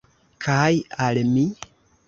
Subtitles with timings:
[0.45, 0.71] Kaj
[1.09, 1.47] al mi.